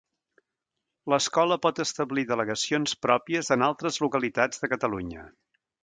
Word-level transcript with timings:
L'Escola 1.13 1.57
pot 1.65 1.81
establir 1.85 2.25
delegacions 2.33 2.97
pròpies 3.07 3.55
en 3.57 3.67
altres 3.71 4.05
localitats 4.07 4.65
de 4.65 4.73
Catalunya. 4.77 5.33